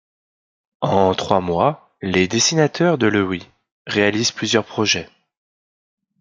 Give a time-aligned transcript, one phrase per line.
[0.81, 3.47] En trois mois, les dessinateurs de Loewy
[3.85, 5.07] réalisent plusieurs projets.